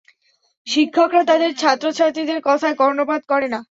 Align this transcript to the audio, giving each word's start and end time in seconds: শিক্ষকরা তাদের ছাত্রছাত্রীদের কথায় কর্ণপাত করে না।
শিক্ষকরা 0.67 1.21
তাদের 1.23 1.51
ছাত্রছাত্রীদের 1.53 2.39
কথায় 2.45 2.75
কর্ণপাত 2.75 3.21
করে 3.27 3.47
না। 3.53 3.59